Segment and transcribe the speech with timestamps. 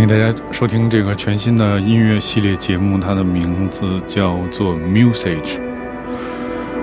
[0.00, 5.60] 欢迎大家收听这个全新的音乐系列节目，它的名字叫做 Musage。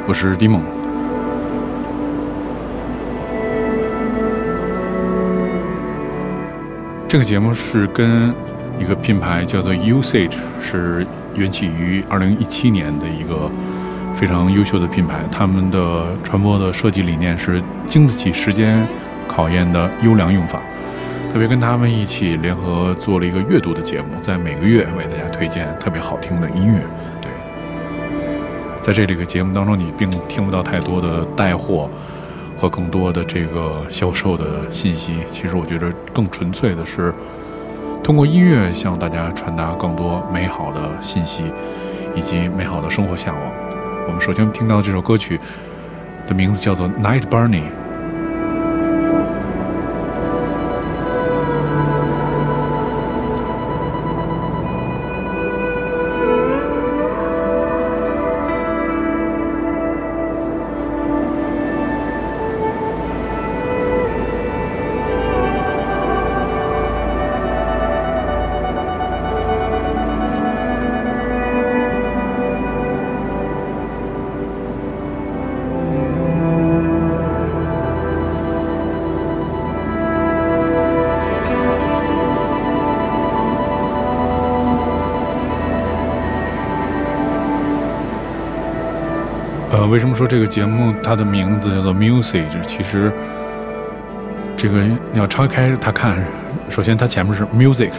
[0.05, 0.61] 我是 d 蒙。
[7.07, 8.31] 这个节目是跟
[8.79, 13.49] 一个品牌叫做 Usage，是缘起于二零一七年的一个
[14.15, 15.25] 非常优秀的品牌。
[15.31, 18.87] 他们的传播的设计理念是经得起时间
[19.27, 20.61] 考验的优良用法。
[21.37, 26.81] 特别跟他们一起联合做了一个阅读的节目，在每个月为大家推荐特别好听的音乐。
[27.21, 27.29] 对，
[28.81, 31.87] 在这里个节目当中，你并听不到太多的带货
[32.57, 35.19] 和更多的这个销售的信息。
[35.27, 37.13] 其实我觉得更纯粹的是
[38.03, 41.43] 通过音乐向大家传达更多美好的信息
[42.15, 43.51] 以及美好的生活向往。
[44.07, 45.39] 我们首先听到这首歌曲
[46.25, 47.61] 的名字叫做《Night Burning》。
[89.97, 92.45] 为什么说这个节目它的名字叫做 Music？
[92.67, 93.11] 其实
[94.55, 96.23] 这个你要拆开它看，
[96.69, 97.89] 首先它前面是 Music，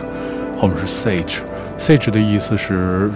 [0.57, 1.41] 后面是 Sage。
[1.77, 3.11] Sage 的意思是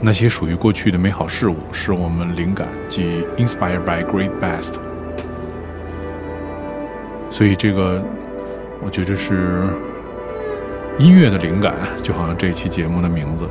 [0.00, 4.76] 那些属于过去的美好事物，是我们灵感，即 Inspired by Great Best。
[7.30, 8.02] 所以这个
[8.82, 9.66] 我觉得是
[10.98, 13.46] 音乐的灵感，就好像这期节目的名字。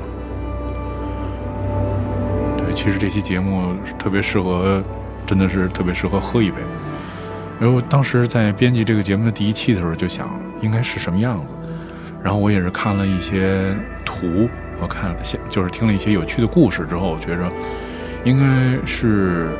[2.81, 4.83] 其实这期节目特别适合，
[5.27, 6.57] 真的是特别适合喝一杯。
[7.59, 10.27] 然后当时在编辑这个节目的第一期的时候，就想
[10.61, 11.43] 应该是什么样子。
[12.23, 13.71] 然后我也是看了一些
[14.03, 14.49] 图，
[14.81, 17.51] 我看了些，就是听了一些有趣的故事之后，我觉着
[18.23, 19.51] 应该是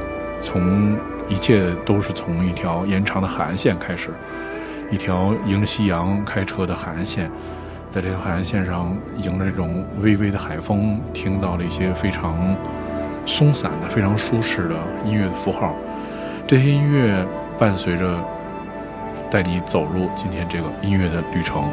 [0.42, 0.98] 从
[1.30, 4.10] 一切都是从一条延长的海岸线开始，
[4.90, 7.30] 一条迎着夕阳开车的海岸线，
[7.88, 12.58] 在这条海岸线上迎着这种微微的海风，听到了一些非常。
[13.26, 15.76] 松散的、非常舒适的音乐的符号，
[16.48, 17.26] 这些音乐
[17.58, 18.20] 伴随着
[19.30, 21.64] 带你走入今天这个音乐的旅程。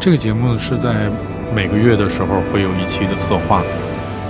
[0.00, 1.10] 这个节目是在
[1.54, 3.62] 每个月的时候会有一期的策划，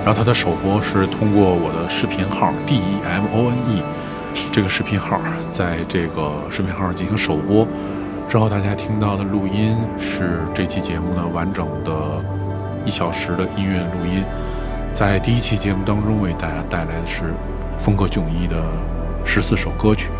[0.04, 3.82] 然后它的首播是通过我的视频号 D E M O N E
[4.50, 7.64] 这个视频号，在这个视频号进行首播
[8.28, 11.92] 之后，大家听到的录音是这期节目的完整的
[12.84, 14.24] 一小时的音乐录音。
[14.92, 17.32] 在第一期节目当中，为大家带来的是
[17.78, 18.60] 风格迥异的
[19.24, 20.10] 十四首歌曲，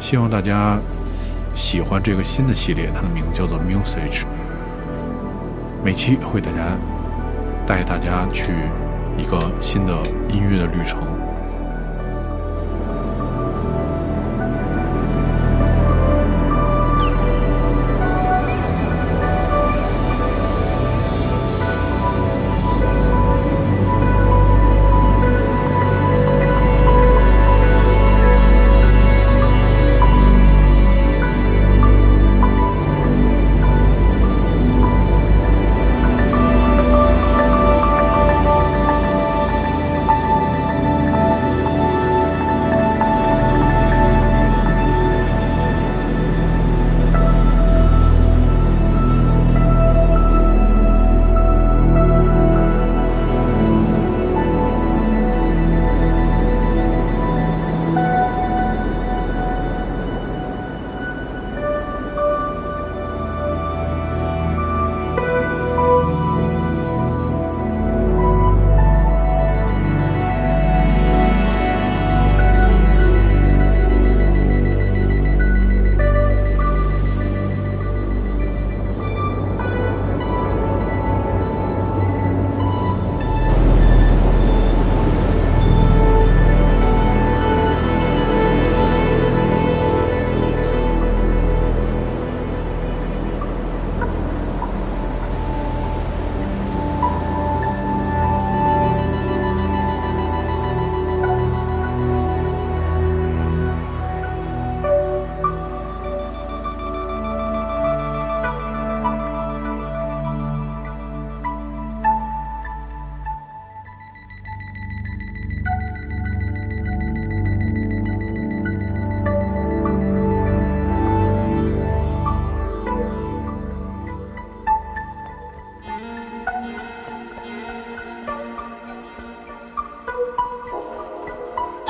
[0.00, 0.78] 希望大家
[1.54, 4.22] 喜欢这个新的系列，它的名字叫做 Musage。
[5.84, 6.78] 每期会大家
[7.66, 8.54] 带大家去
[9.18, 9.92] 一个新的
[10.30, 11.23] 音乐的旅程。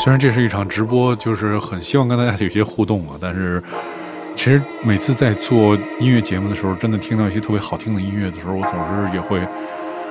[0.04, 3.62] 虽然这是一场直播，就是很希望跟大家有些互动啊，但是
[4.36, 9.40] 其实每次在做音乐节目的时候，真的听到一些特别好听的音乐的时候，我总是也会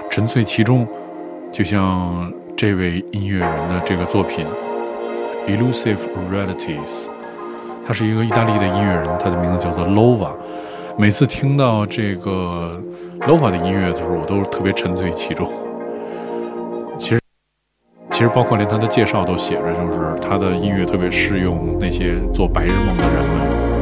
[0.10, 0.88] 沉醉其中。
[1.52, 4.48] 就像这位音乐人的这个作品
[5.48, 6.00] 《Elusive
[6.32, 7.06] Realities》，
[7.86, 10.32] 他是一个意大利的音乐人，他的名字叫做 Lova。
[10.98, 12.82] 每次听到这个
[13.28, 15.48] Lova 的音乐的时候，我都特别沉醉其中。
[18.24, 23.73] 其实，包括连他的介绍都写着，就是他的音乐特别适用那些做白日梦的人们。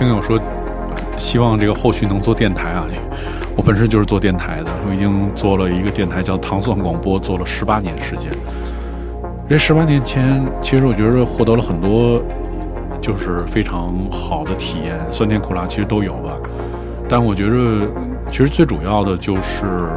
[0.00, 0.40] 听友说，
[1.18, 2.86] 希望这个后续能做电台啊。
[3.54, 8.32] 我本身就是做电台的，我已经做了一个电台叫糖蒜广播，做了十八年时间。
[9.46, 12.18] 这十八年前，其实我觉得获得了很多，
[12.98, 16.32] 就是非常好的体验，酸甜苦辣其实都有吧。
[17.06, 17.86] 但我觉得，
[18.30, 19.90] 其实最主要的就是，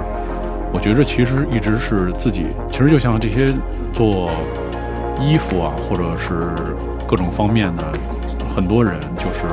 [0.73, 3.53] 我觉得其实一直是自己，其实就像这些
[3.93, 4.29] 做
[5.21, 6.53] 衣服啊，或者是
[7.07, 7.83] 各种方面的。
[8.53, 9.45] 很多人就是，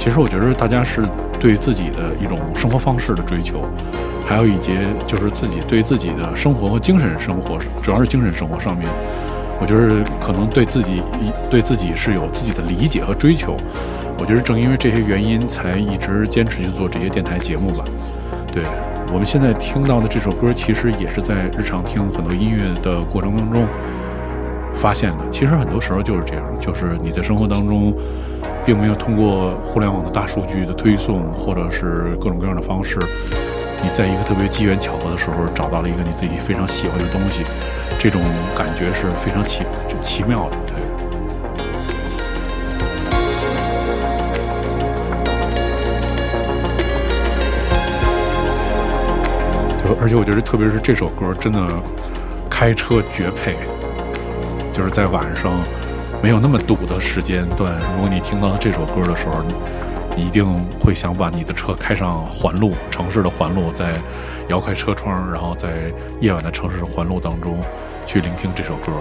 [0.00, 1.02] 其实我觉得大家是
[1.38, 3.60] 对自己的一种生活方式的追求，
[4.24, 8.88] 还有一节就是自己对自己的生活和精神生活，主要是精神生活上面，
[9.60, 11.02] 我觉得可能对自己
[11.50, 13.54] 对自己是有自己的理解和追求。
[14.18, 17.84] 我觉得正因为这些原因，才一直坚持去做这些电台节目吧。
[18.54, 18.62] 对
[19.12, 23.66] 我们现在听到的这首歌，其实也是在日常听很多音乐的过程当中
[24.72, 25.28] 发现的。
[25.30, 27.94] 其实很多时候就是这样，就是你在生活当中。
[28.70, 33.00] 并没有通过互联网的大数据的推送，或者是各种各样的方式，
[33.82, 37.42] 你在一个特别机缘巧合的时候找到了一个你自己非常喜欢的东西，
[37.98, 38.22] 这种
[38.56, 40.56] 感觉是非常奇就奇妙的，
[49.82, 51.66] 对，而且我觉得，特别是这首歌，真的
[52.48, 53.56] 开车绝配，
[54.72, 55.60] 就是在晚上。
[56.22, 59.42] 没有那么堵的时间段，如果你听到这首歌的时候，
[60.14, 60.44] 你一定
[60.78, 63.94] 会想把你的车开上环路，城市的环路，在
[64.48, 67.58] 摇开车窗，然后在夜晚的城市环路当中
[68.04, 68.92] 去聆听这首歌。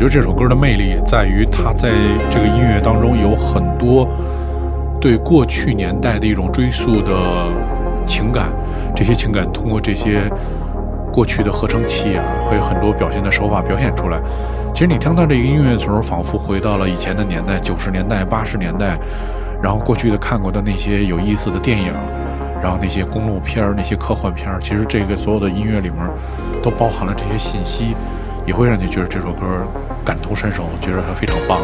[0.00, 1.90] 我觉得这首歌的魅力在于，它在
[2.30, 4.08] 这个音乐当中有很多
[4.98, 7.12] 对过去年代的一种追溯的
[8.06, 8.48] 情感，
[8.96, 10.22] 这些情感通过这些
[11.12, 14.18] 过去的合成器啊，会有很多表现的手法表现出来。
[14.72, 18.98] 其实你听到这个音乐的时候，仿佛回到了以前的年代，九十年代、八十年代，
[19.62, 21.92] 然后过去的看过的那些有意思的电影，
[22.62, 25.98] 然后那些公路片儿、那些科幻片儿，其实这个所有的音乐里面
[26.62, 27.94] 都包含了这些信息。
[28.46, 29.46] 也会让你觉得这首歌
[30.04, 31.60] 感同身受，我觉得他非常棒。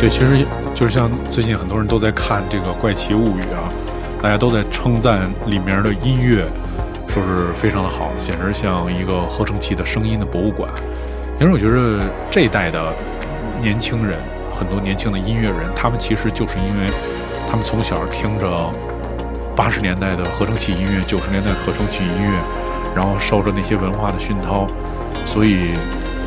[0.00, 0.44] 对，其实
[0.74, 3.70] 就是像最近很多人都在看这个《怪奇物语》啊。
[4.22, 6.46] 大家都在称赞里面的音乐，
[7.08, 10.70] 说是非常的好，简直像一个合成器的声音的博物馆。
[11.40, 12.94] 因为我觉得这一代的
[13.60, 14.20] 年轻人，
[14.54, 16.88] 很多年轻的音乐人，他们其实就是因为
[17.48, 18.70] 他们从小听着
[19.56, 22.38] 八十年代的合成器音乐、九十年代的合成器音乐，
[22.94, 24.68] 然后受着那些文化的熏陶，
[25.24, 25.72] 所以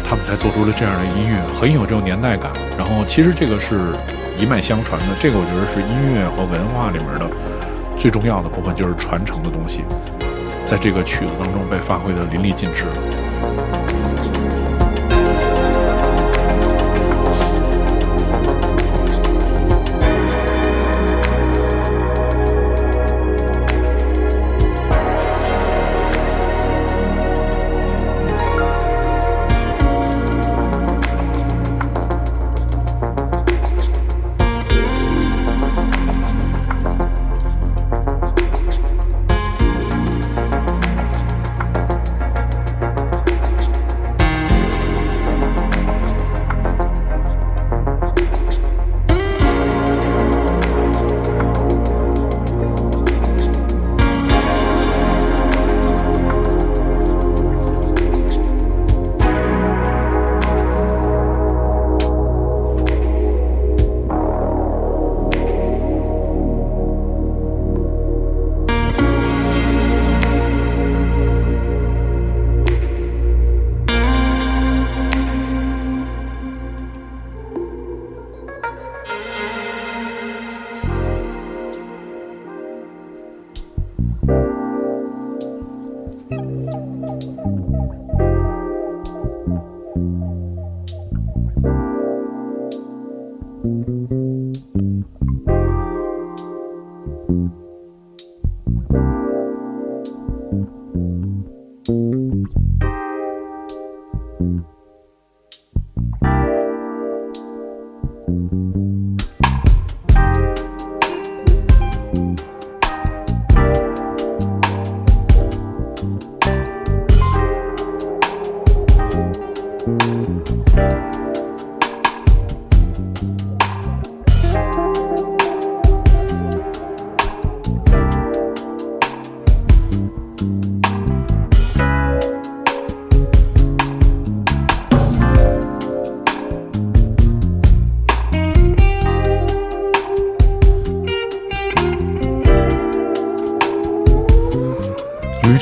[0.04, 2.52] 他们才做出了这样的音乐，很有这种年代感。
[2.78, 3.80] 然后其实这个是
[4.38, 7.26] 一脉相传的，这个我觉得是音乐和文化里面的
[8.06, 9.84] 最重要的部分，就是传承的东西，
[10.64, 12.86] 在这个曲子当中被发挥的淋漓尽致。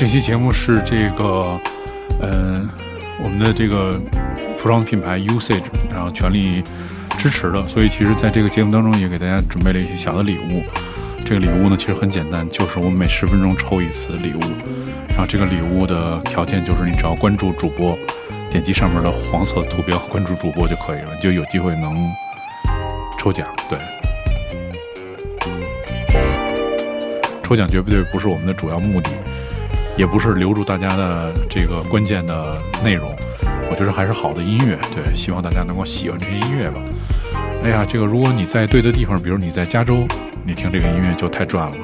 [0.04, 1.58] 这期节目是这个，
[2.22, 2.70] 嗯，
[3.24, 3.90] 我们的这个
[4.58, 6.62] 服装品牌 Usage，然后全力
[7.18, 10.62] 支持的，所以其实在这个节目当中也给大家准备了一些小的礼物。
[11.24, 14.42] 这个礼物呢，其实很简单，就是我们每十分钟抽一次礼物，
[15.08, 17.98] 然后这个礼物的条件就是你只要关注主播，
[18.52, 21.96] 点击上面的黄色图标关注主播就可以了，就有机会能
[23.18, 23.48] 抽奖。
[23.70, 23.80] 对，
[27.42, 29.10] 抽奖绝对不是我们的主要目的。
[29.98, 33.16] 也不是留住大家的这个关键的内容，
[33.70, 34.78] 我觉得还是好的音乐。
[34.94, 36.82] 对，希望大家能够喜欢这些音乐吧。
[37.64, 40.06] 哎呀，这个如果你在对的地方，比如你在加州，
[40.46, 41.78] 你听这个音乐就太赚了。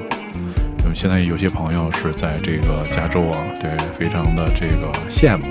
[0.80, 5.46] 那么现在有些朋友是在这个加州啊，对，非常的这个羡慕。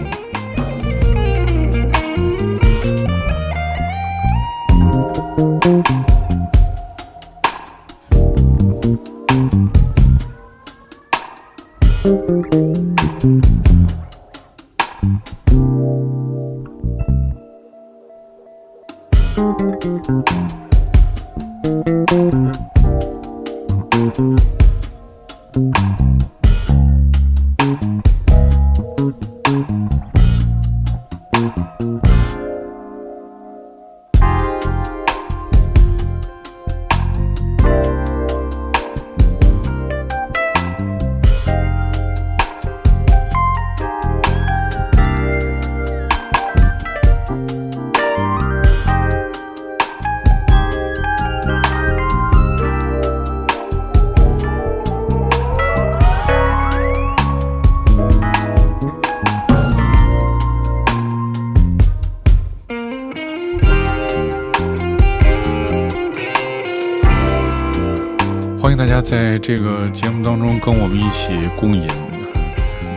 [69.48, 71.88] 这个节目当中，跟我们一起共饮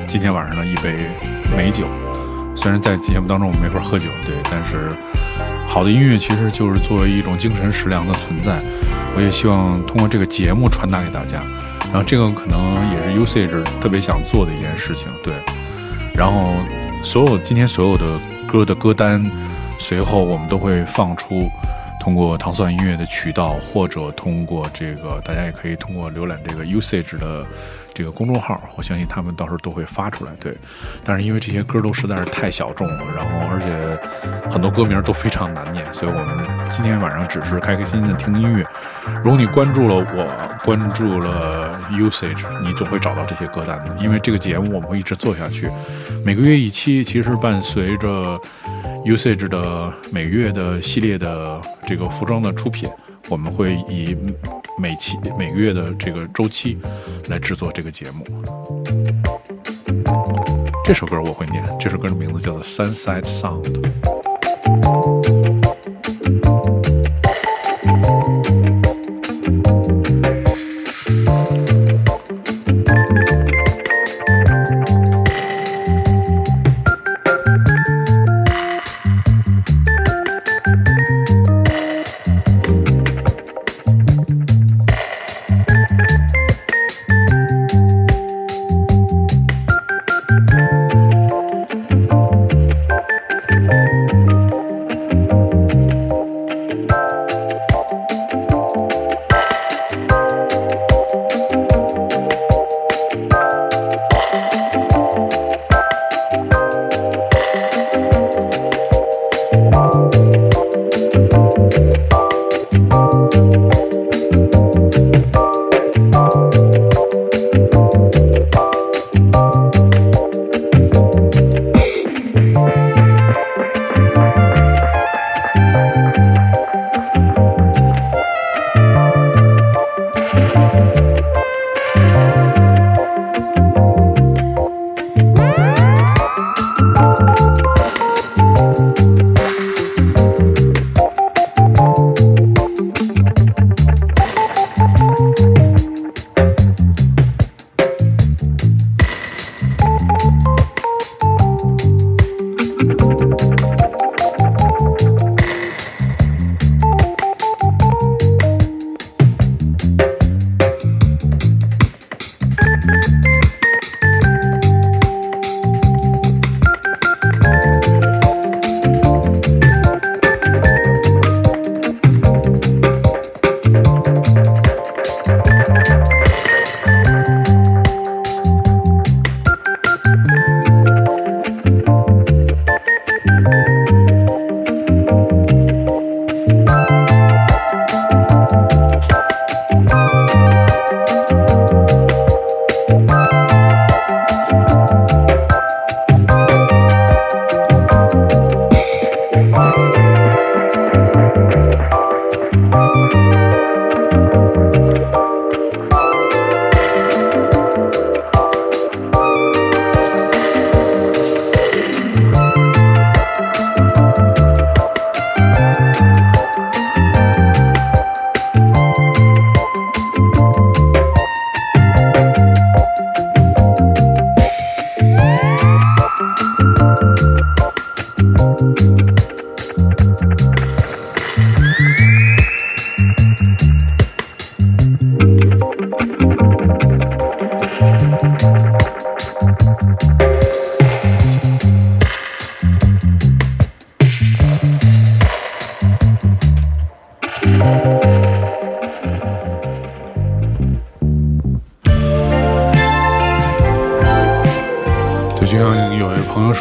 [0.06, 1.10] 今天晚上的一杯
[1.56, 1.86] 美酒。
[2.58, 4.90] 虽然在节目当中我们没法喝酒，对，但是
[5.66, 8.62] 好的音乐其实就是作为一种精神食粮的存在。
[9.16, 11.42] 我也希望通过这个节目传达给大家，
[11.84, 12.60] 然后这个可能
[12.92, 15.34] 也是 Usage 特别想做的一件事情，对。
[16.14, 16.56] 然后
[17.02, 19.26] 所有今天所有的歌的歌单，
[19.80, 21.50] 随后我们都会放出。
[22.02, 27.46] 通过糖蒜音乐的渠道，或者通过这个，大家也可以通过浏览这个 Usage 的
[27.94, 30.34] 这个公众号，我相信他们到时候都会发出来。
[30.40, 30.58] 对，
[31.04, 38.66] 但是因为这些歌都实在是太小众了，然后而且很多歌名都非常难念，所以我们今天晚上只是开开心心的听音乐。
[39.24, 45.70] 如果你关注了我，关注了 Usage，你总会找到这些歌单的，因为这个节目我们会一直做下去，
[46.26, 48.42] 每个月一期，其实伴随着。
[49.04, 52.90] Usage 的每月的系列的这个服装的出品，
[53.30, 54.16] 我们会以
[54.78, 56.78] 每期每个月的这个周期
[57.28, 58.26] 来制作这个节目。
[60.86, 63.64] 这首歌我会念，这首歌的名字叫做《Sunset Sound》。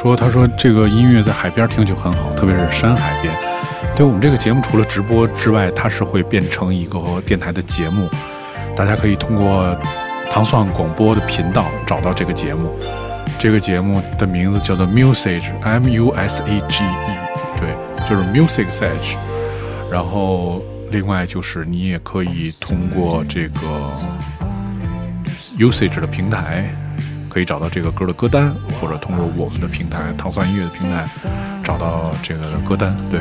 [0.00, 3.36] 说，他说这个音乐在海边听就很好，特别是山海边。
[3.94, 8.08] 对我们这个节目，除了直播之外，它是会变成一个电台的节目，
[8.74, 9.76] 大家可以通过
[10.30, 12.74] 糖蒜广播的频道找到这个节目。
[13.38, 17.18] 这个节目的名字叫做 Musage，M U S A G E，
[17.60, 19.18] 对，就是 Music Sage。
[19.90, 23.92] 然后另外就是你也可以通过这个
[25.58, 26.74] Usage 的平台。
[27.30, 31.08] 可以找到这个歌的歌单，或者通过我们的平台糖蒜音乐的平台
[31.64, 32.94] 找到这个歌单。
[33.10, 33.20] 对。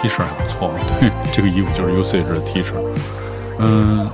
[0.00, 2.72] T 恤还不错，对， 这个衣服就是 Usage 的 T 恤。
[3.58, 4.08] 嗯，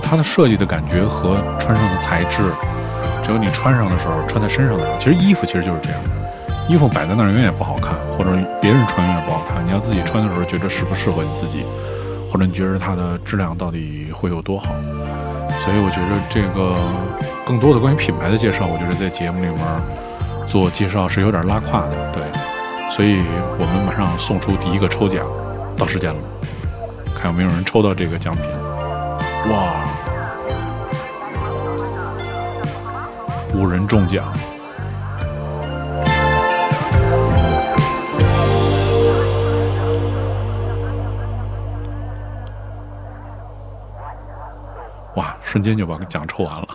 [0.00, 2.42] 它的设计的感觉和穿上的材质，
[3.22, 6.00] 只有你穿上的时候，穿在身上的时候，其实衣服其实就是这样，
[6.66, 8.30] 衣服摆在那儿永远不好看，或者
[8.62, 9.62] 别人穿永远不好看。
[9.66, 11.66] 你要自己穿的时候，觉得适不适合你自己，
[12.30, 14.68] 或者你觉得它的质量到底会有多好。
[15.58, 16.76] 所以我觉得这个
[17.44, 19.58] 更多的关于品牌的介绍，我觉得在节目里面
[20.46, 22.22] 做介绍是有点拉胯的，对。
[22.96, 23.18] 所以
[23.60, 25.22] 我们马上送出第一个抽奖，
[25.76, 26.20] 到时间了，
[27.14, 28.42] 看有没有人抽到这个奖品。
[29.52, 29.84] 哇，
[33.54, 34.32] 五人中奖！
[45.16, 46.65] 哇，瞬间就把奖抽完了。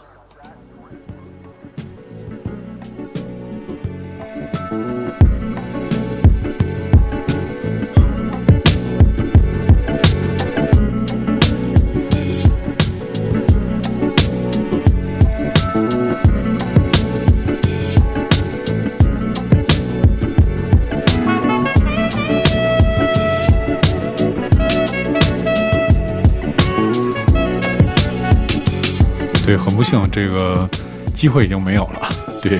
[30.11, 30.69] 这个
[31.13, 32.09] 机会已经没有了。
[32.41, 32.59] 对，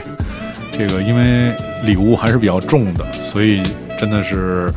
[0.72, 3.62] 这个因为礼物还是比较重的，所以
[3.98, 4.72] 真的是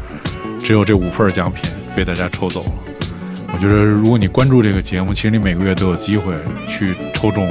[0.59, 2.73] 只有这五份奖品被大家抽走了。
[3.53, 6.35] 我觉得，如果你关注这个节目，其实你每个月都有机会
[6.67, 7.49] 去抽中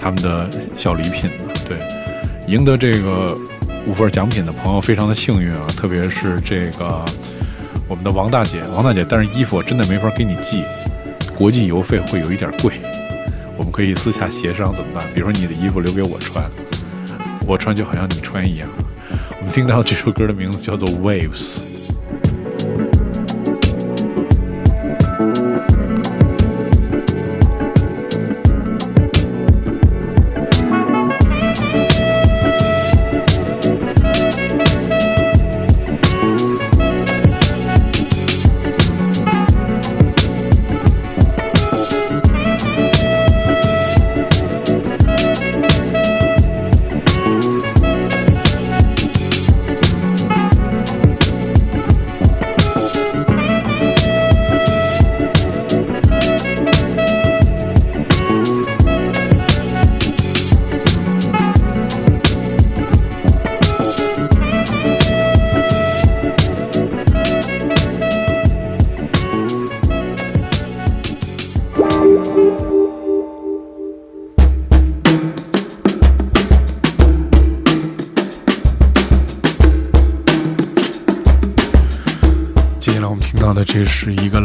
[0.00, 1.44] 他们的小礼品的。
[1.68, 1.76] 对，
[2.46, 3.26] 赢得这个
[3.84, 7.04] 五份奖品的朋友非常的幸运啊，特别是这个
[7.88, 10.62] 我们的王大姐，王大姐，但是衣服我真的没法给你寄，
[11.34, 12.74] 国际邮费会有一点贵。
[13.58, 15.04] 我们可以私下协商怎么办？
[15.12, 16.48] 比如说你的衣服留给我穿，
[17.46, 18.68] 我穿就好像你穿一样。
[19.40, 21.58] 我们听到这首歌的名字叫做《Waves》。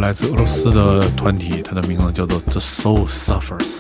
[0.04, 3.80] 来自俄罗斯的团体，它的名字叫做 The Soul Suffers。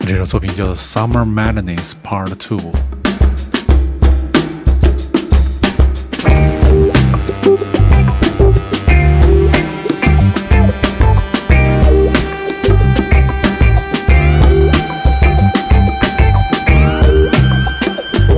[0.00, 2.72] 这首作品叫做 Summer Madness Part Two。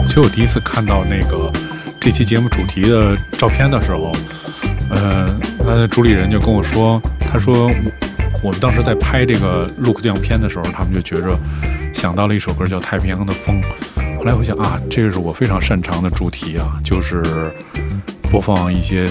[0.06, 1.50] 其实我第一次看到那个
[1.98, 4.14] 这期节目主题的照片的时候。
[4.90, 7.00] 呃，他的主理人就跟我说，
[7.34, 7.92] 他说我
[8.44, 11.36] 我们当时在拍这个 look 样片的时候，他们就觉着
[11.92, 13.60] 想到了一首歌叫《太平洋的风》。
[14.16, 17.24] 后来我想啊，这个是我非常擅长的主题啊，就是
[18.30, 19.10] 播放一些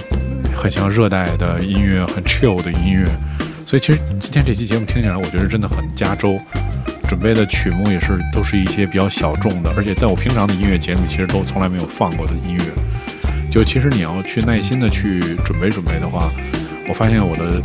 [0.55, 3.05] 很像热带的音乐，很 chill 的音乐。
[3.65, 6.39] 所以其实今天这期节目听起来，我觉得真的很加州。
[7.09, 12.63] 准备的曲目也是都是一些比较小众的，而且在我平常的音乐节里，其实都从来没有放过的音乐。
[13.51, 16.31] 就其实你要去耐心的去准备准备的话，
[16.87, 17.61] 我发现我的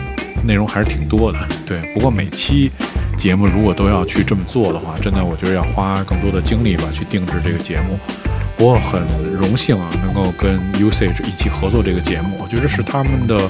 [0.48, 1.38] 内容还是挺多的。
[1.66, 2.70] 对，不过每期
[3.18, 7.98] 节目如果都要去这么做的话，真的我觉得要花更多的精力吧去定制这个节目。
[8.58, 9.02] 我很
[9.34, 13.48] 荣幸啊，能够跟 Usage 一起合作这个节目，我觉得是他们的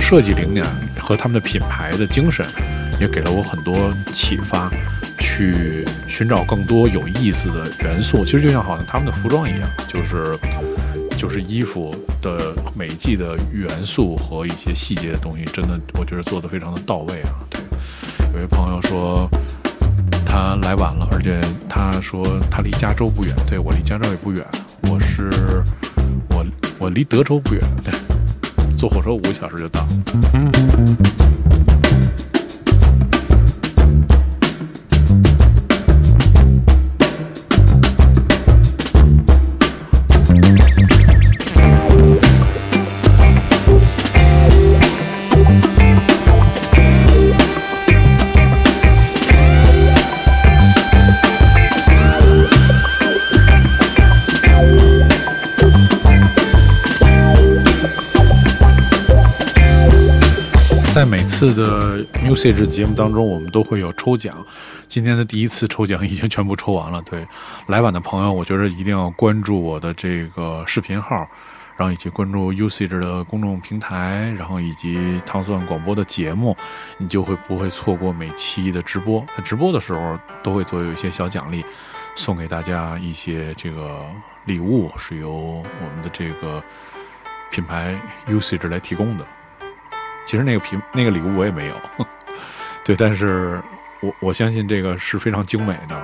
[0.00, 0.66] 设计灵感
[0.98, 2.46] 和他们的品牌的精神，
[2.98, 4.70] 也给了我很多启发，
[5.18, 8.24] 去寻找更多有意思的元素。
[8.24, 10.34] 其实就像好像他们的服装一样，就是。
[11.20, 17.34] 就是衣服的每一季的元素和一些细节的东西，真的我觉得做的非常的到位啊。
[17.50, 17.60] 对，
[18.32, 19.28] 有位朋友说
[20.24, 21.38] 他来晚了，而且
[21.68, 24.42] 他说他离加州不远，对我离加州也不远，
[24.84, 25.62] 我是
[26.30, 26.46] 我
[26.78, 27.92] 我离德州不远，对，
[28.78, 29.86] 坐火车五个小时就到。
[61.20, 64.34] 每次的 usage 节目当中，我们都会有抽奖。
[64.88, 67.02] 今天的第一次抽奖已经全部抽完了。
[67.02, 67.28] 对，
[67.66, 71.28] 来晚的朋友，我觉得一定要关注我的这个视频号，
[71.76, 76.56] 然后以及关注 Usage 的公众平台，然后以及糖蒜广播的节目，
[76.96, 79.22] 你就会不会错过每期的直播。
[79.36, 81.62] 在直播的时候都会做有一些小奖励，
[82.16, 84.06] 送给大家一些这个
[84.46, 86.64] 礼物，是由我们的这个
[87.50, 87.94] 品牌
[88.26, 89.26] Usage 来提供的。
[90.24, 91.74] 其实那个品那个礼物我也没有，
[92.84, 93.60] 对，但是。
[94.02, 95.94] 我我相信这个是非常精美的。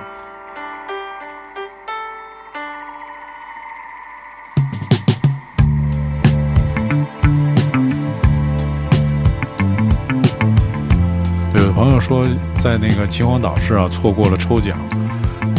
[11.55, 12.23] 有朋友说
[12.59, 14.77] 在那个秦皇岛市啊错过了抽奖，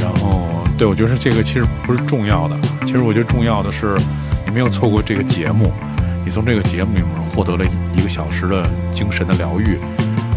[0.01, 3.97] 然后对我觉得这个其实不是重要的，其实我觉得重要的是
[4.47, 5.73] 你没有错过这个节目，
[6.29, 7.65] 你从这个节目里面获得了
[7.97, 9.79] 一个小时的精神的疗愈。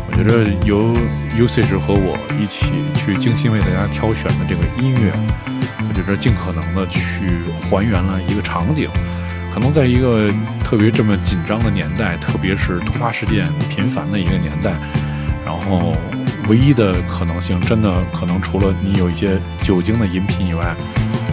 [0.09, 0.95] 我觉得由
[1.37, 5.11] Usage 和我一起去精心为大家挑选的这个音乐，
[5.89, 7.27] 我觉得尽可能的去
[7.59, 8.89] 还原了一个场景。
[9.53, 14.71] 可能在一个特别这么紧张的年代，特别是突发事件频繁的一个年代，
[15.45, 15.93] 然后
[16.47, 20.73] 唯一的可能性，真的可能除了你有一些酒精的饮品以外，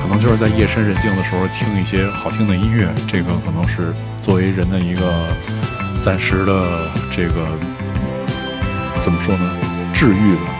[0.01, 2.89] 可能就是在夜深人静的时候听一些好听的音乐。
[3.07, 5.27] 这个可能是作为人的一个
[6.01, 7.47] 暂时的这个。
[9.01, 9.51] 怎么说呢？
[9.95, 10.58] 治愈吧。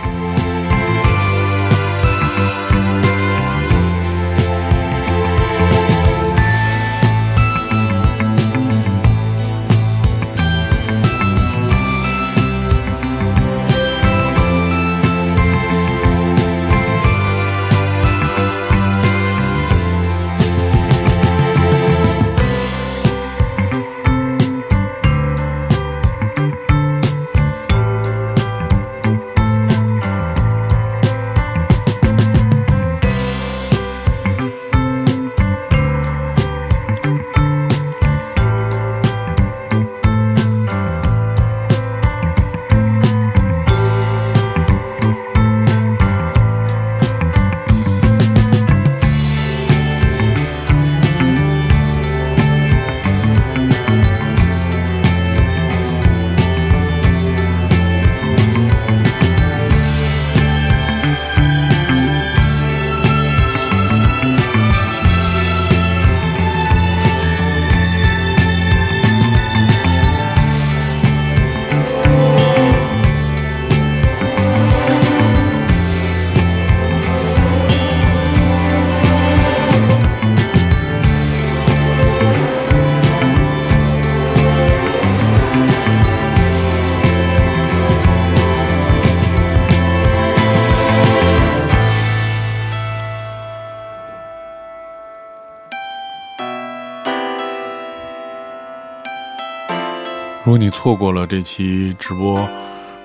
[100.69, 102.47] 错过了这期直播，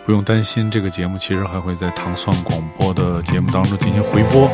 [0.05, 4.48] 不用担心，这个节目其实还会在糖蒜广播的节目当中进行回播，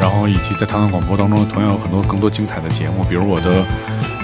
[0.00, 3.64] 然后以及在糖蒜广播当中同样有很多更多精彩的节目，比如我的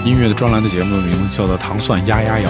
[0.05, 2.49] 音乐的专栏的节目的名字叫做《糖蒜丫丫摇》，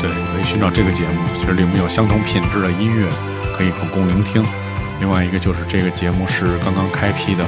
[0.00, 3.08] 对，可以寻找这个节目，其实里面有相同品质的音乐
[3.56, 4.44] 可以可供聆听。
[5.00, 7.46] 另外一个就是这个节目是刚刚开辟的，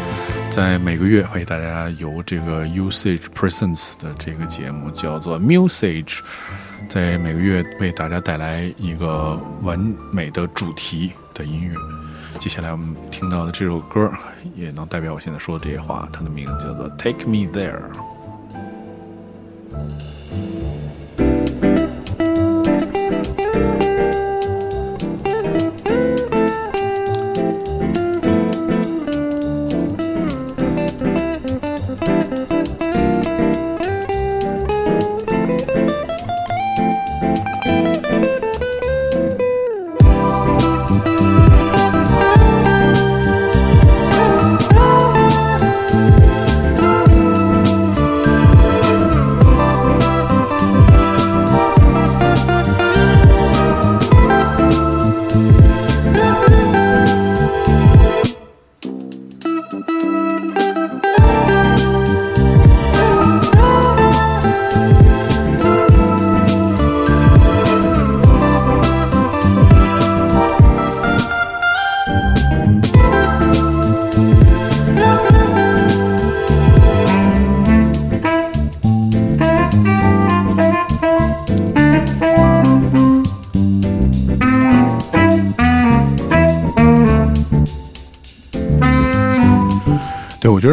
[0.51, 6.19] 在每个月为大家由这个 Usage Presents 的这个节目叫做 Musage。
[6.89, 9.79] 在每个月为大家带来一个完
[10.13, 11.75] 美的主题的音乐。
[12.39, 14.13] 接下来我们听到的这首歌，
[14.55, 16.09] 也能代表我现在说的这些话。
[16.13, 17.81] 它的名字叫做《Take Me There》。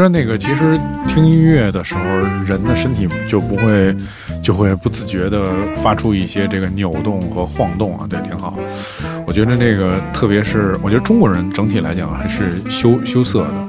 [0.07, 2.01] 那个其实听音乐的时候，
[2.45, 3.95] 人的身体就不会
[4.41, 5.47] 就会不自觉的
[5.81, 8.57] 发出一些这个扭动和晃动啊，对，挺好。
[9.25, 13.67] 我觉得那个特别是，我觉得中国人整体来讲还是羞羞涩的，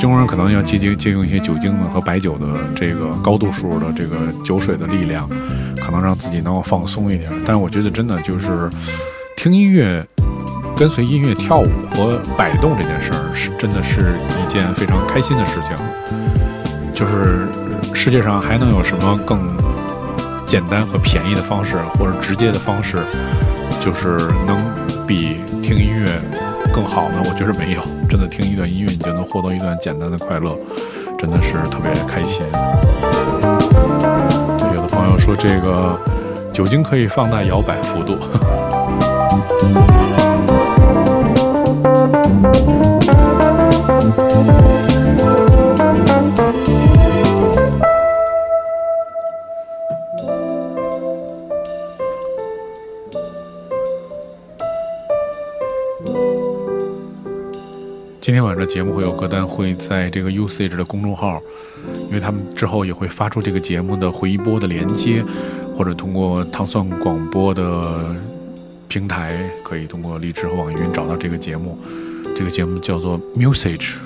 [0.00, 5.28] 中国人可能要借借借用一些酒精的和白酒的这个高度数的这个酒水的力量，
[5.76, 7.30] 可能让自己能够放松一点。
[7.46, 8.68] 但是我觉得真的就是
[9.36, 10.04] 听音乐。
[10.76, 15.76] 跟随音乐跳舞和摆动这件事儿，是真的是一件非常开心的事情。
[16.92, 17.48] 就是
[17.94, 19.40] 世界上还能有什么更
[20.46, 22.98] 简单和便宜的方式，或者直接的方式，
[23.80, 24.16] 就是
[24.46, 24.58] 能
[25.06, 26.06] 比听音乐
[26.72, 27.22] 更好呢？
[27.24, 27.80] 我觉得没有。
[28.08, 30.56] 真的听一段音乐，你就能获得一段简单的快乐，
[31.18, 32.44] 真的是特别开心。
[34.74, 35.98] 有的朋友说，这个
[36.52, 38.16] 酒精可以放大摇摆幅度。
[58.24, 61.42] 今天晚上节目会有歌单，会在这个 Usage 的公众号，
[62.08, 65.22] 因为他们之后也会发出这个节目的回播的连接，
[65.76, 68.16] 或者通过糖蒜广播的
[68.88, 71.78] 平台，可以通过荔枝和网易云找到这个节目。
[72.34, 73.96] 这个节目叫做 Musage。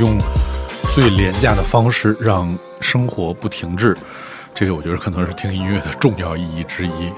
[0.00, 0.18] 用
[0.94, 3.94] 最廉价的方式让生活不停滞，
[4.54, 7.12] 这个我觉得可能是听音乐的重要意义之一。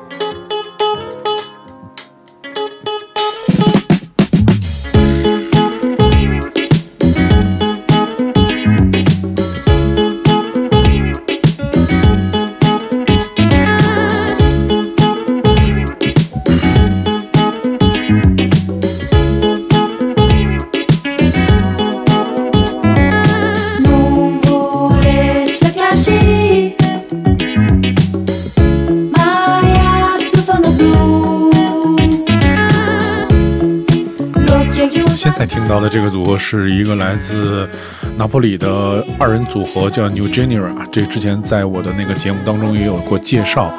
[36.36, 37.68] 的这个组合是一个来自
[38.16, 40.72] 拿破里的二人组合，叫 New Genera。
[40.90, 43.72] 这之前在我的那个节目当中也有过介绍，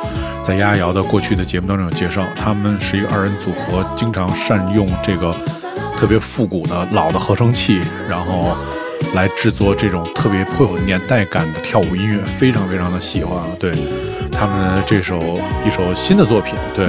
[0.44, 2.24] 在丫瑶的过去的节目当中有介绍。
[2.36, 5.36] 他们是一个二人组合，经常善用这个
[5.98, 7.80] 特别复古的老的合成器，
[8.10, 8.56] 然后
[9.14, 13.38] 来制作这种特别颇有年代感的跳舞音乐，非常非常的喜欢。
[13.60, 13.72] 对
[14.32, 15.20] 他们这首
[15.66, 16.88] 一首新的作品，对。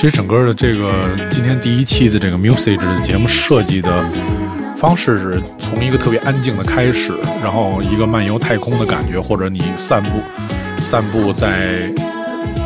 [0.00, 4.02] 其实整个的这个今天第一期的这个 Music 的节目设计的
[4.74, 10.18] 方式是从一个特别安静的开始，然后一个漫游太空的感觉，或者你散步
[10.78, 11.92] 散步在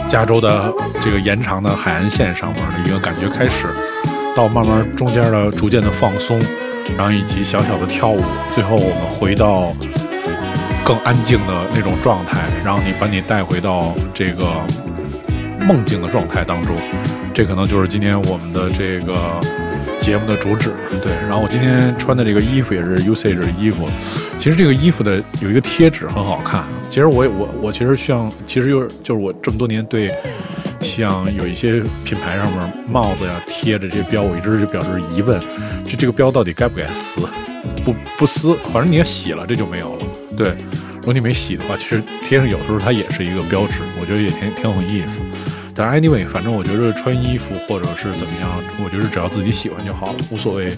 [0.06, 0.72] 加州的
[1.02, 3.66] 这个延长的海岸线上面的一个感觉开始，
[4.36, 6.40] 到慢慢中间的逐渐的放松，
[6.96, 8.22] 然后以及小小的跳舞，
[8.52, 9.74] 最后我们回到
[10.84, 14.64] 更安静的那种状态，然后你把你带回到这个
[15.66, 16.76] 梦境的状态当中。
[17.34, 19.40] 这可能就是今天我们的这个
[20.00, 20.72] 节目的主旨，
[21.02, 21.12] 对。
[21.12, 23.90] 然后我今天穿的这个衣服也是 Usage 的衣服，
[24.38, 26.64] 其实这个衣服的有一个贴纸很好看。
[26.88, 30.08] 其实我我我其实像，其实就是就是我这么多年对
[30.80, 35.40] 像有一些品牌上面帽子呀贴着这些标，我一直就表示疑问，
[35.84, 37.20] 就这个标到底该不该撕？
[37.84, 40.06] 不不撕，反正你要洗了这就没有了。
[40.36, 40.54] 对，
[40.98, 45.18] 如果你没洗的话，其实贴上有时候它也是一个标志，我觉得也挺挺有意思。
[45.76, 50.76] 但 anyway，反正我觉得穿衣服或者是怎么样，我觉得只要自己喜欢就好了，无所谓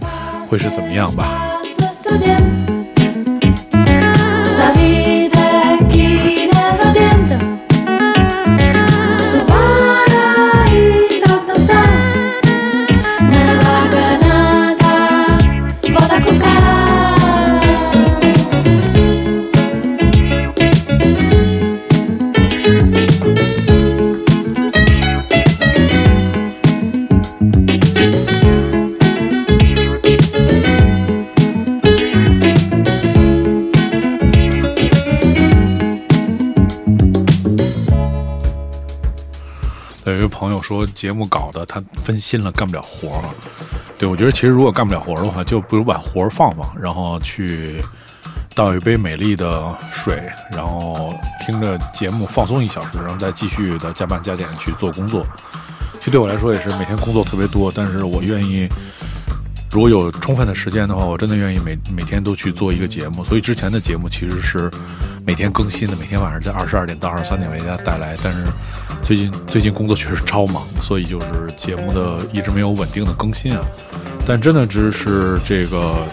[0.48, 1.60] 会是怎么样吧。
[40.60, 43.34] 说节目搞的他分心了，干不了活了。
[43.98, 47.82] 对我觉得，其实如果干不了活的话，就不如把活放放，然后去
[48.54, 51.12] 倒一杯美丽的水，然后
[51.44, 55.26] 听着节目放松一小时，然后再继续的加班加点去做工作。
[55.98, 58.68] 其实对我来说也是每天工作特别多，但是我愿意。
[59.70, 63.22] 如果有充分的时间的话，我真的愿意每每天都去做一个节目。
[63.24, 64.70] 所以之前的节目其实是
[65.24, 68.16] 每天更新的，每天晚上在二十二点到二十三点为大家带来。
[68.22, 68.44] 但是
[69.02, 73.62] 最近最近工作确实超忙，所以就是节目的一直没有稳定的更新啊。
[74.26, 76.06] 但真的只是这个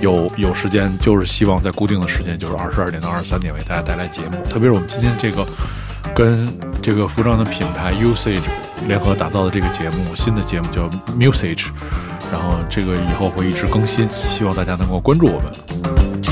[0.00, 4.42] 有有时间，就是希望在固定的时间，就是二十二点到二十三点为大家带来节目。
[4.48, 5.46] 特别是我们今天这个
[6.14, 6.48] 跟
[6.80, 8.48] 这个服装的品牌 Usage
[8.86, 10.88] 联合打造的这个节目，新的节目叫
[11.18, 11.66] Musage。
[12.32, 16.31] 然后这个以后会一直更新，希望大家能够关注我们。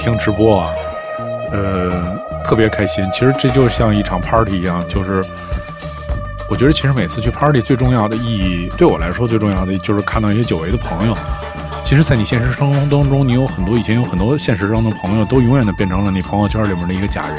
[0.00, 0.72] 听直播啊，
[1.52, 3.06] 呃，特别开心。
[3.12, 5.22] 其实这就像一场 party 一样，就是
[6.48, 11.14] 我觉得其实每次去 party 最重要的意义，对我来说最重要的就是看到一些久违的朋友。
[11.84, 17.38] 其实，在你现实生活当中，你有很多以前有很多现实中的朋友，都永远的变成了你朋友圈里面的一个假人，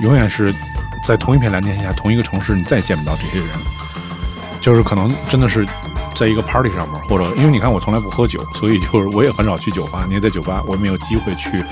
[0.00, 0.54] 永远是
[1.02, 3.48] 在同一片蓝天下、同一个城市，你再也见不到这些人。
[4.60, 5.66] 就是可能真的是。
[6.18, 10.04] 在一个 party 上面，或者因为你看我从来不喝酒，所以就是我也很少去酒吧。
[10.08, 11.62] 你也在酒吧，我也没有机会去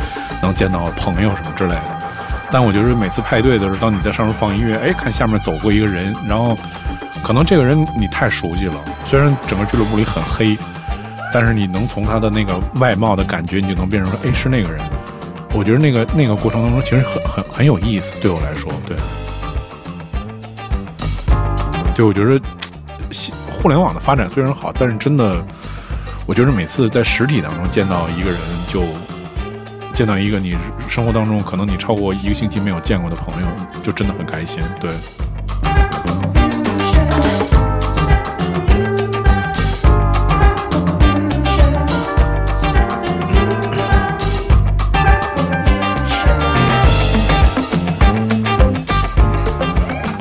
[0.40, 2.02] 能见到朋友什么之类的。
[2.52, 6.56] 但我觉得每次派对的时候，当你在上面放音乐，哎，看下面走过一个人，然后
[7.24, 8.74] 可能这个人你太熟悉了，
[9.04, 10.56] 虽然整个俱乐部里很黑，
[11.34, 14.80] 但是你能从他的那个外貌的感觉，你就能辨认出，哎，是那个人。
[15.54, 18.96] 我觉得那个那个过程当中，其实很很很有意思，对我来说，对。
[21.96, 22.40] 对，我觉得。
[23.62, 25.44] 互联网的发展虽然好，但是真的，
[26.24, 28.38] 我觉得每次在实体当中见到一个人，
[28.68, 28.84] 就
[29.92, 30.56] 见到一个你
[30.88, 33.48] 生活当中可能你超过一个星期没有见过的朋友，
[33.82, 34.62] 就真的很开心。
[34.80, 34.90] 对。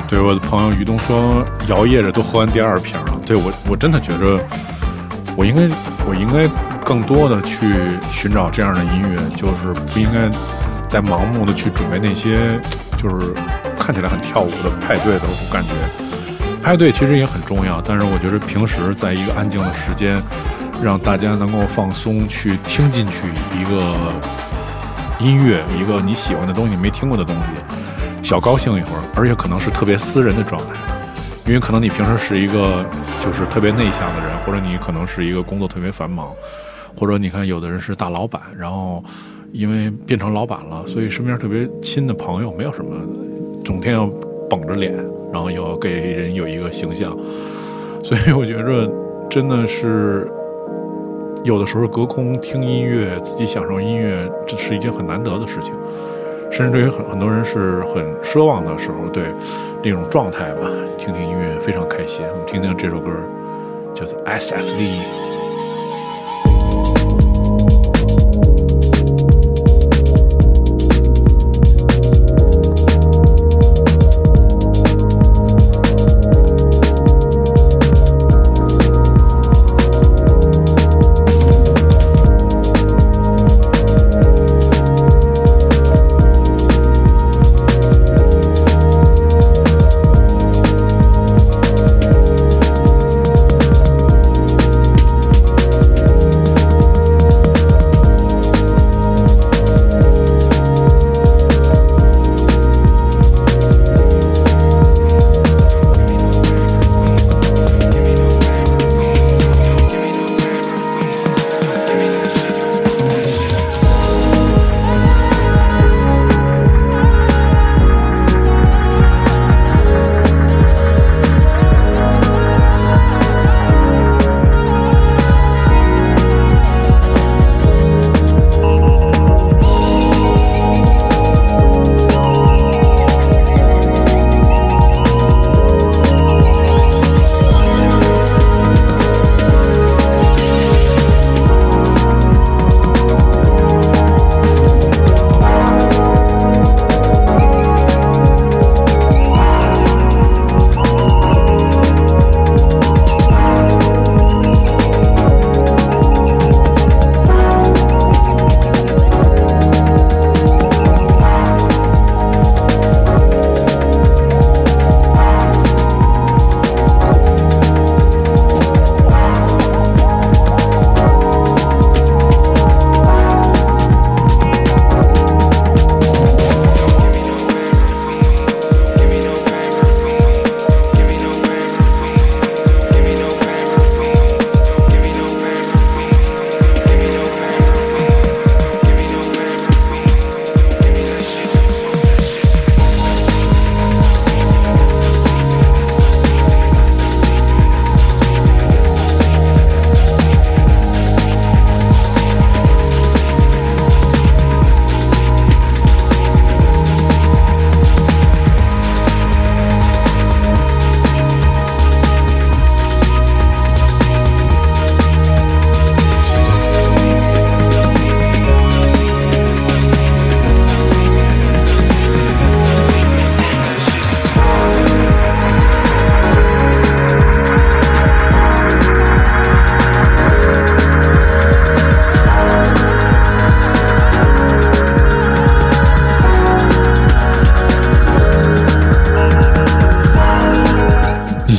[0.08, 2.96] 对我的朋友于东说，摇曳着都喝完第二瓶。
[3.26, 4.40] 对我，我真的觉着，
[5.36, 5.74] 我应该，
[6.08, 6.48] 我应该
[6.84, 7.74] 更多的去
[8.12, 10.30] 寻找这样的音乐，就是不应该
[10.88, 12.60] 再盲目的去准备那些，
[12.96, 13.34] 就是
[13.76, 15.22] 看起来很跳舞的派对的
[15.52, 15.70] 感觉。
[16.62, 20.22] 派对其实也很重要，但是我觉得平时在一个安静的时间，
[20.80, 23.26] 让大家能够放松，去听进去
[23.60, 24.12] 一个
[25.18, 30.95] 音乐，一个你喜欢的东西，没听过的东西，小高兴一会儿，而且可能是特别私人的状态。
[31.46, 32.84] 因为可能你平时是一个
[33.20, 36.28] 就是特别内向的人，或者你可能是一个工作特别繁忙，
[36.96, 39.02] 或者你看有的人是大老板，然后
[39.52, 42.90] 因为变成老板了，所以身边特别亲的朋友没有什么，
[43.64, 44.06] 整天要
[44.50, 44.92] 绷着脸，
[45.32, 47.16] 然后要给人有一个形象，
[48.02, 48.90] 所以我觉着
[49.30, 50.28] 真的是
[51.44, 55.72] 有的时候隔空听音乐，自己享受音乐，这是一件很难得的事情。
[56.50, 59.24] 甚至于很很多人是很奢望的时候，对
[59.82, 62.24] 那种状态吧，听听音乐非常开心。
[62.30, 63.12] 我们听听这首歌，
[63.94, 64.80] 叫做《SFZ》。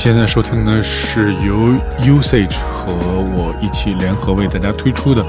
[0.08, 1.68] 现在收听的是由
[2.00, 5.22] Usage 和我一起联合为大家推出的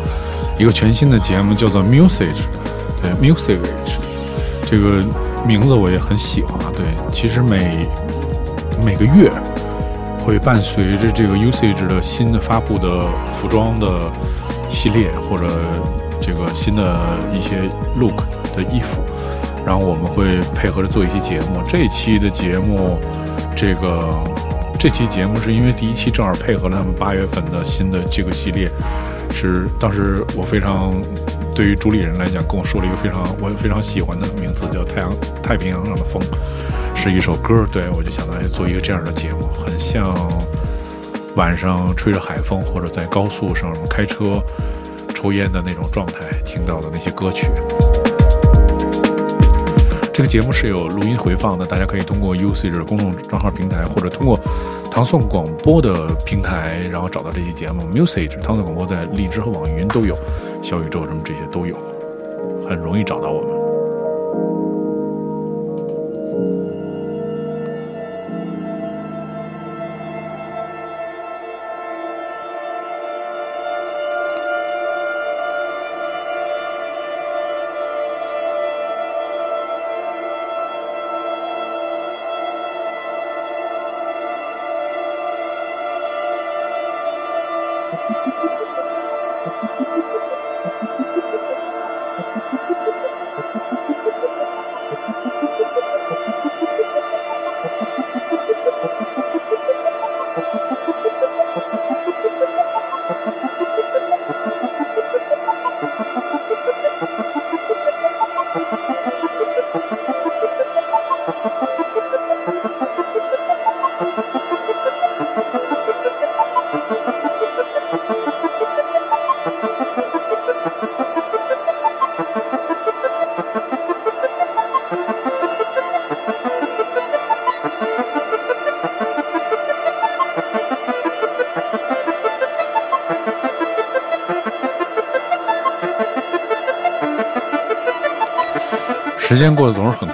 [0.57, 2.45] 一个全新的节目，叫做 Musage。
[3.03, 3.59] 对，Musage
[4.63, 5.05] 这个
[5.45, 6.71] 名字我也很喜欢啊。
[6.73, 7.89] 对，其实每
[8.85, 9.29] 每个月
[10.21, 13.05] 会伴随着这个 Usage 的新的发布的
[13.41, 13.89] 服装的
[14.71, 15.49] 系列，或者
[16.21, 18.23] 这个新的一些 look
[18.57, 19.03] 的衣服，
[19.67, 21.61] 然后我们会配合着做一期节目。
[21.67, 22.97] 这一期的节目，
[23.57, 24.38] 这个。
[24.79, 28.71] 这期节目是因为第一期正好配合了他们八月份的新的这个系列，
[29.33, 30.95] 是当时我非常
[31.53, 35.11] 对于主理人来讲跟我说了一个非常我非常喜欢的名字，叫《太阳
[35.43, 36.23] 太平洋上的风》，
[36.97, 37.67] 是一首歌。
[37.73, 40.15] 对我就想到做一个这样的节目，很像
[41.35, 44.41] 晚上吹着海风或者在高速上开车
[45.13, 47.49] 抽烟的那种状态听到的那些歌曲。
[50.13, 54.37] 这个节目是有录音回放的，大家可以通过 Usage 公众账号平台，或者通过
[54.99, 57.83] 唐宋广播的平台，然后找到这期节目。
[57.83, 60.13] Musage 唐宋广播在荔枝和网易云都有，
[60.61, 61.77] 小宇宙什么这些都有，
[62.69, 64.68] 很容易找到我们。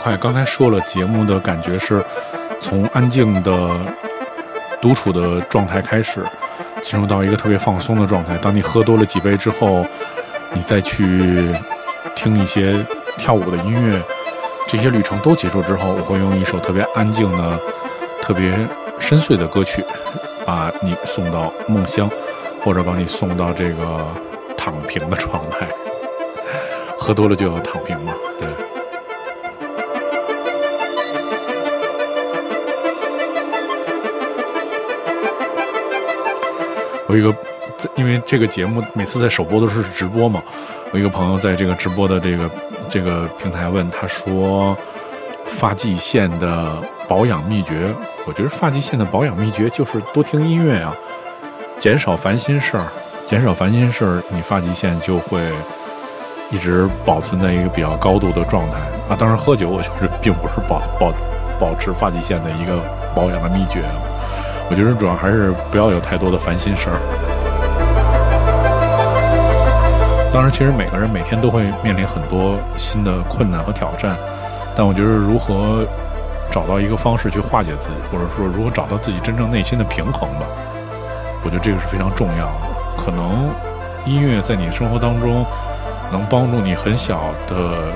[0.05, 0.15] 快。
[0.19, 2.05] 刚才说了，节目的感觉是
[2.61, 3.71] 从安静的
[4.79, 6.23] 独处的状态开始，
[6.83, 8.37] 进入到一个特别放松的状态。
[8.37, 9.87] 当你喝多了几杯之后，
[10.53, 11.49] 你再去
[12.15, 12.77] 听一些
[13.17, 13.99] 跳舞的音乐，
[14.69, 17.59] 这些旅程都结束之后，我会用一首特别安静的、
[18.21, 18.53] 特别
[19.01, 19.83] 深邃的歌曲，
[20.45, 22.11] 把你送到梦乡，
[22.63, 24.07] 或者把你送到这个
[24.55, 25.67] 躺平的状态。
[27.01, 28.47] 喝多了就要躺平嘛，对。
[37.15, 37.33] 我一个，
[37.95, 40.43] 因为这个节目每次在首播都是直播嘛，
[40.91, 42.51] 我一个朋友在这个直播的这个
[42.91, 44.77] 这个平台问他说，
[45.47, 47.95] 发际线的保养秘诀，
[48.27, 50.93] 我觉得发际线的保养秘诀就是多听音乐啊，
[51.79, 52.87] 减少烦心事儿，
[53.25, 55.41] 减少烦心事儿，你发际线就会
[56.51, 59.15] 一直保存在一个比较高度的状态啊。
[59.17, 61.13] 当然喝酒，我就是并不是保保
[61.61, 62.81] 保持发际线的一个
[63.15, 63.85] 保养的秘诀。
[64.71, 66.99] 我觉得主要还是不要有太多的烦心事儿。
[70.33, 74.17] 当然，其实每个人每天都会面临很多新的困难和挑战，
[74.75, 75.87] 但我觉得如何
[76.51, 80.47] 找到一个方式去化解自己，或者说如何找到自己真正内心的平衡吧，
[81.45, 82.53] 我觉得这个是非常重要的。
[82.97, 83.49] 可能
[84.05, 85.47] 音乐在你生活当中
[86.11, 87.93] 能帮助你很小的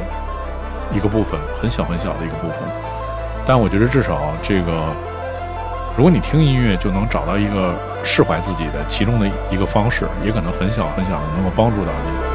[0.94, 2.58] 一个部分，很小很小的一个部分，
[3.44, 4.92] 但我觉得至少这个。
[5.98, 7.74] 如果你听音乐就能找到一个
[8.04, 12.27] 释怀自己的其中的一个方式，也可能很小很小的能够帮助到你。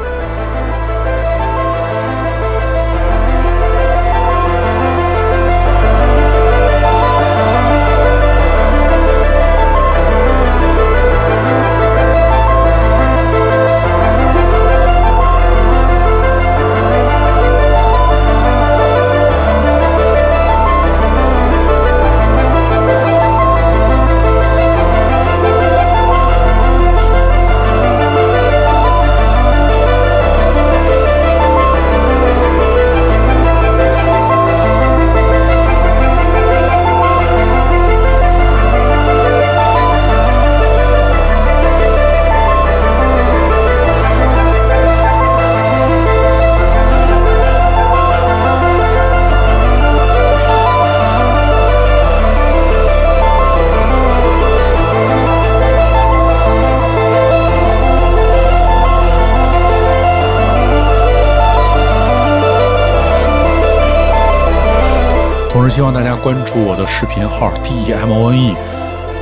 [65.73, 68.55] 希望大家关注我的视频号 D E M O N E。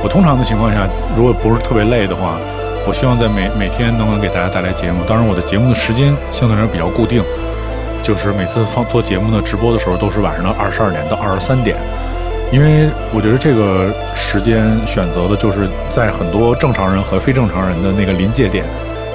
[0.04, 0.86] 我通常的情况下，
[1.16, 2.36] 如果不是特别累的话，
[2.86, 5.02] 我希望在每每天都能给大家带来节目。
[5.08, 7.24] 当然，我的节目的时间相对来说比较固定，
[8.02, 11.74] 就是每次放做节目的直播的时候都是晚上的二十二点到二十三点。
[12.52, 18.62] 因为我觉得这个时间选择的就是在很多正常人和非正常人的那个临界点。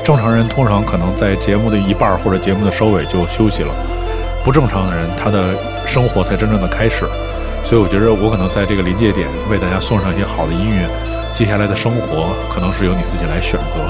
[0.04, 3.72] 正常人通常可能在节目的一半或者节目的收尾就休息了，
[4.44, 5.54] 不正常的人他的
[5.86, 7.06] 生活才真正的开始。
[7.68, 10.88] 所以我觉得我可能在这个临界点为大家送上一些好的音乐，
[11.34, 13.82] 接下来的生活可能是由你自己来选择。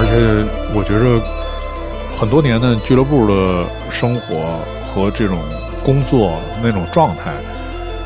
[0.00, 1.20] 而且我觉着
[2.16, 5.38] 很多年的俱乐部的生活和这种
[5.84, 7.34] 工作那种状态，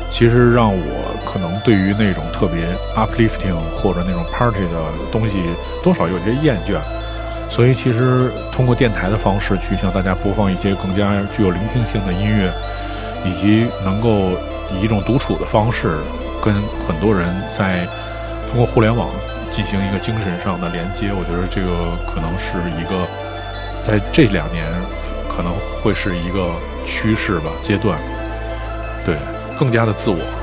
[0.09, 4.83] 其实让我可能对于那种特别 uplifting 或者那种 party 的
[5.13, 5.39] 东西
[5.81, 6.75] 多少有些厌倦。
[7.53, 12.51] 所以，其实通过电台的方式去向大家播放一些更加具有聆听性的音乐，
[13.23, 14.31] 以及能够
[14.71, 15.99] 以一种独处的方式
[16.41, 16.51] 跟
[16.87, 17.87] 很多人在
[18.49, 19.07] 通过互联网
[19.51, 23.07] 进行一个精神上的连接，我觉得这个可能是一个
[23.83, 24.65] 在这两年
[25.29, 26.49] 可能会是一个
[26.87, 27.99] 趋势吧阶段，
[29.05, 29.15] 对，
[29.59, 30.42] 更加的自我。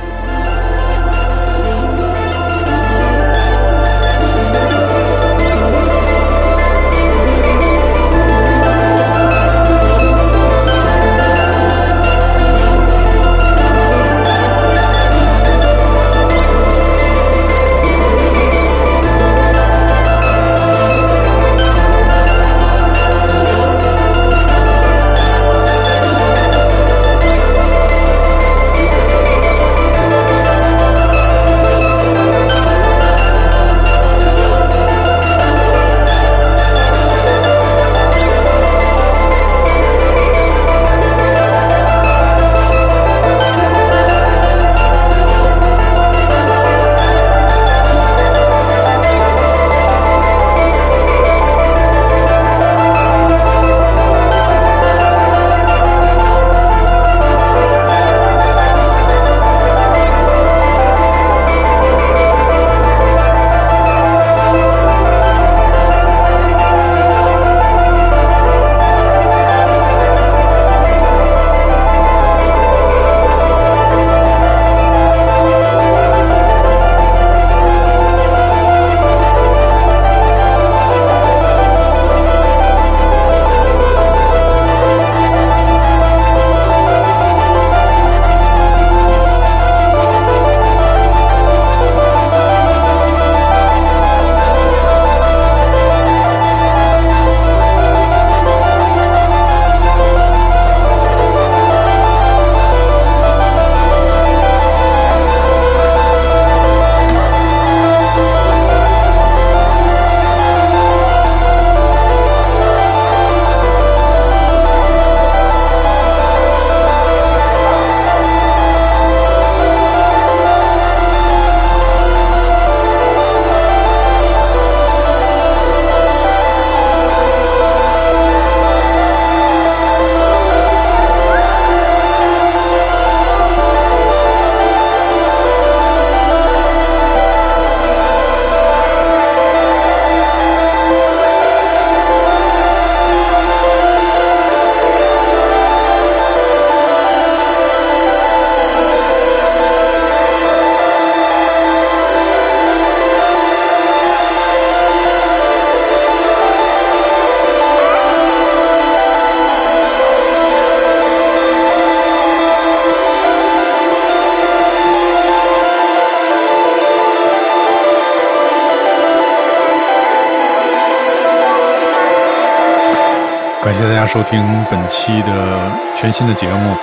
[174.12, 176.74] 收听本期的全新的节目，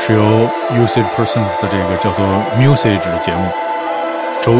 [0.00, 0.20] 是由
[0.72, 2.26] Usage Persons 的这个叫做
[2.58, 3.48] Musage 的节目，
[4.42, 4.54] 周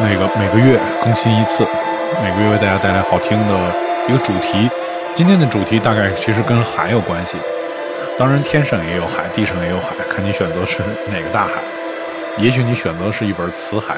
[0.00, 1.64] 那个每个月更新一次，
[2.20, 3.54] 每个月为大家带来好听的
[4.08, 4.68] 一个主题。
[5.14, 7.36] 今天的主题大概其实跟海有关系，
[8.18, 10.78] 当然天上也有海，地上也有海，看你选择是
[11.12, 11.52] 哪个大海。
[12.36, 13.94] 也许你选择是一本词海。